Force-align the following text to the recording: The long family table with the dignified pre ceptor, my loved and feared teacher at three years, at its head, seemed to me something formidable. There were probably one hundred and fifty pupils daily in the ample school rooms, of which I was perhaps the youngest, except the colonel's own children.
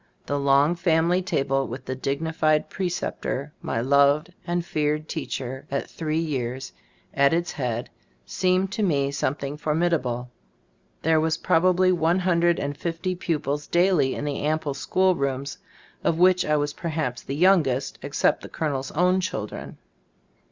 The 0.25 0.39
long 0.39 0.73
family 0.73 1.21
table 1.21 1.67
with 1.67 1.85
the 1.85 1.93
dignified 1.95 2.71
pre 2.71 2.89
ceptor, 2.89 3.51
my 3.61 3.81
loved 3.81 4.33
and 4.47 4.65
feared 4.65 5.07
teacher 5.07 5.67
at 5.69 5.87
three 5.91 6.17
years, 6.17 6.73
at 7.13 7.35
its 7.35 7.51
head, 7.51 7.87
seemed 8.25 8.71
to 8.71 8.81
me 8.81 9.11
something 9.11 9.57
formidable. 9.57 10.31
There 11.03 11.21
were 11.21 11.29
probably 11.43 11.91
one 11.91 12.17
hundred 12.17 12.59
and 12.59 12.75
fifty 12.75 13.13
pupils 13.13 13.67
daily 13.67 14.15
in 14.15 14.25
the 14.25 14.39
ample 14.41 14.73
school 14.73 15.13
rooms, 15.13 15.59
of 16.03 16.17
which 16.17 16.45
I 16.45 16.57
was 16.57 16.73
perhaps 16.73 17.21
the 17.21 17.35
youngest, 17.35 17.99
except 18.01 18.41
the 18.41 18.49
colonel's 18.49 18.89
own 18.93 19.19
children. 19.19 19.77